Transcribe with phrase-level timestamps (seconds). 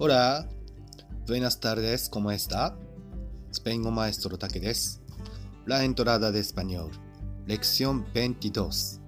[0.00, 0.48] Hola,
[1.26, 2.72] buenas tardes, ¿cómo está?
[3.50, 5.02] スペイン語マエストロタケです。
[5.66, 6.90] La entrada de español,
[7.48, 9.00] lección 22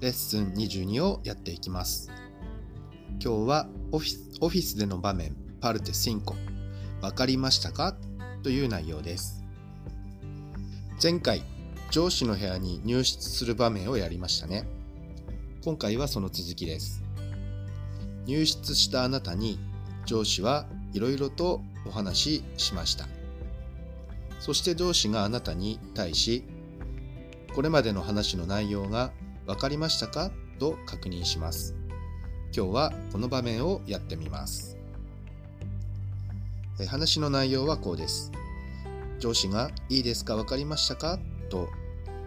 [0.00, 2.10] レッスン22をやっていきます。
[3.22, 6.22] 今日はオフィスオフィスでの場面、パルテ5。
[7.02, 7.94] わかりましたか
[8.42, 9.44] という内容です。
[11.02, 11.42] 前回、
[11.90, 14.66] 上司の部屋に入室する場面をやりましたね。
[15.62, 17.02] 今回はその続きです。
[18.26, 19.60] 入室したあなたに
[20.06, 23.06] 上司はいろいろとお話ししました。
[24.38, 26.44] そして上司があなたに対し、
[27.54, 29.12] これまでの話の内容が
[29.46, 31.74] 分かりましたかと確認します。
[32.56, 34.78] 今日はこの場面をやってみます。
[36.78, 38.30] え話の内容はこうです。
[39.18, 41.18] 上司がいいですか分かりましたか
[41.50, 41.68] と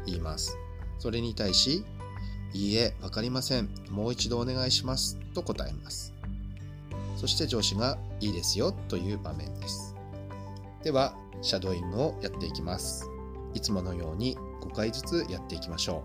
[0.05, 0.57] 言います。
[0.97, 1.85] それに対し、
[2.53, 3.69] いいえ、わかりません。
[3.91, 5.17] もう一度お願いします。
[5.33, 6.18] と答えます。
[7.19, 9.93] そして上司がいいですよという場面です。
[10.81, 13.09] では、シャドーイングをやっていきます。
[13.53, 16.01] いつものように5回ずつやっていきましょ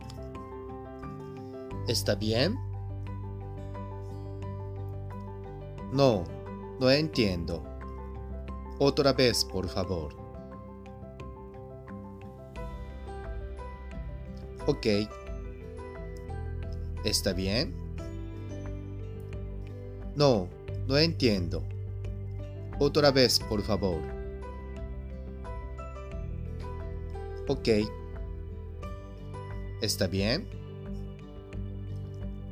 [1.87, 1.89] う。
[1.89, 2.57] ¿Está bien?
[5.92, 6.25] No,
[6.81, 7.62] no entiendo.
[8.81, 10.09] Otra vez, por favor.
[14.67, 15.09] Ok.
[17.05, 17.73] ¿Está bien?
[20.17, 20.48] No,
[20.86, 21.62] no entiendo.
[22.78, 24.00] Otra vez, por favor.
[27.46, 27.68] Ok.
[29.80, 30.46] ¿Está bien?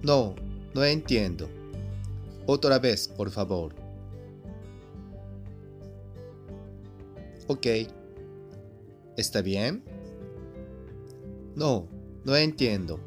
[0.02, 0.34] No,
[0.74, 1.48] no entiendo.
[2.46, 3.74] Otra vez, por favor.
[7.46, 7.66] Ok.
[9.16, 9.82] ¿Está bien?
[11.54, 11.86] No,
[12.24, 12.98] no entiendo.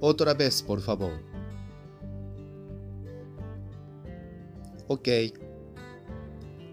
[0.00, 1.25] Otra vez, por favor.
[4.88, 5.08] Ok.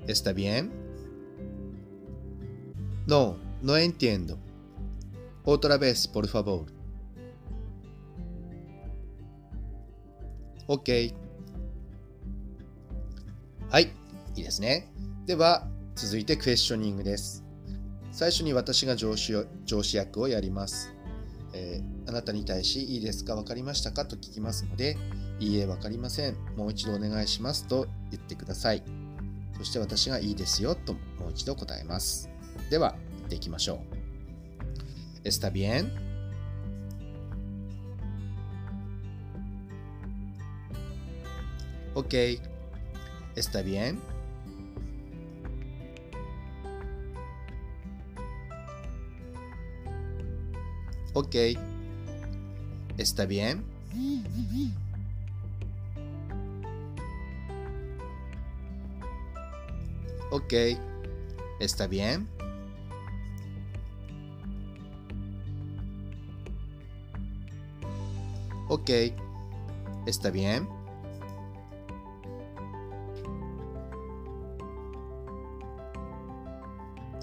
[0.08, 0.72] ¿Está bien?
[3.07, 4.38] No, no entiendo.
[5.46, 6.66] Otra vez, por favor.
[10.68, 11.13] OK。
[13.69, 13.91] はい、
[14.35, 14.91] いいですね。
[15.25, 17.44] では、続いてクエスチョニングです。
[18.12, 20.94] 最初に私が上司を上司役をやります。
[21.53, 24.97] えーあなたに対し、いいですか分かりましたかと聞きますので、
[25.40, 26.36] いいえ、分かりません。
[26.56, 28.84] もう一度お願いしますと言ってください。
[29.58, 32.30] そして私がいいですよともう一度答えます。
[32.70, 33.84] では、やっていきましょ
[35.24, 35.28] う。
[35.28, 35.90] ¿Está bien?
[41.96, 42.40] Ok.
[43.36, 44.00] ¿Está bien?
[51.14, 51.56] Ok.
[52.98, 53.64] ¿Está bien?
[60.34, 60.52] Ok.
[61.60, 62.28] ¿Está bien?
[68.68, 69.14] Ok.
[70.08, 70.68] ¿Está bien?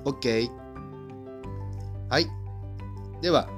[0.04, 0.48] OK。
[2.10, 2.28] はい。
[3.21, 3.48] では、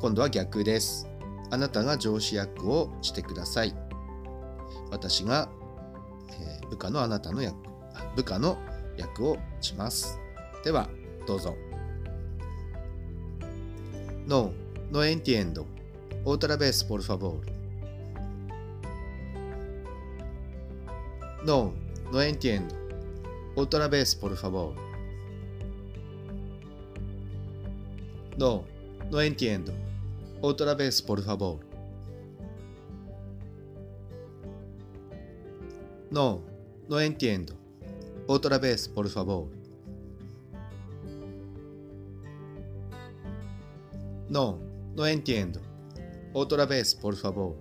[0.00, 1.06] 今度は逆です。
[1.50, 3.74] あなたが上司役をしてください。
[4.90, 5.50] 私が、
[6.30, 7.56] えー部下のあなたの役、
[8.16, 8.56] 部下の
[9.00, 10.18] 訳をします。
[10.64, 10.88] では、
[11.26, 11.56] どうぞ。
[14.26, 14.52] No,
[14.92, 15.66] no entiendo.
[16.24, 17.40] Otra vez, por favor.
[21.44, 21.72] No,
[22.12, 22.74] no entiendo.
[23.56, 24.74] Otra vez, por favor.
[28.36, 28.64] No,
[29.10, 29.72] no entiendo.
[30.42, 31.58] Otra vez, por favor.
[36.10, 36.40] No,
[36.88, 37.59] no entiendo.
[38.30, 39.48] Otra vez, por favor.
[44.28, 44.60] No,
[44.94, 45.60] no entiendo.
[46.32, 47.56] Otra vez, por favor.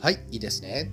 [0.00, 0.90] はい、いいですね。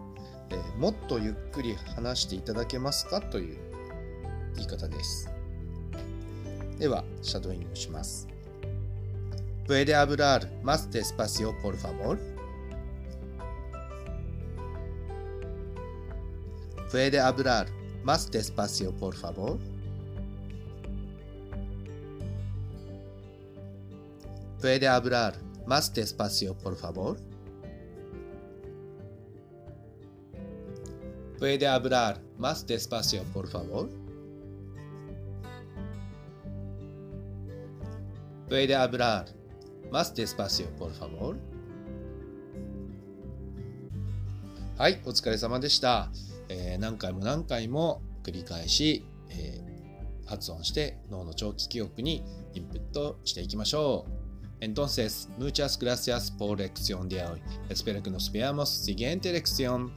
[0.49, 3.57] えもっとゆっくり話していただけますかという
[4.55, 5.29] 言い方です。
[6.79, 8.27] では、シャドーイングします。
[9.65, 12.34] ¿Puede hablar más despacio, por favor?
[16.95, 17.67] ¿Puede hablar
[18.05, 19.59] más despacio, por favor?
[24.61, 25.35] ¿Puede hablar
[25.67, 27.17] más despacio, por favor?
[31.37, 33.89] ¿Puede hablar más despacio, por favor?
[38.47, 39.25] ¿Puede hablar
[39.91, 41.35] más despacio, por favor?
[44.77, 46.09] はい、お疲れ様でした。
[46.49, 54.25] えー、何回も何回も繰り返し、えー、発音して脳の長期記憶にインプットしていきましょう。
[54.61, 57.41] Entonces, muchas gracias por lección de hoy.
[57.69, 59.91] Espero que nos veamos siguiente lección.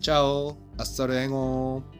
[0.00, 1.95] Chao, hasta luego.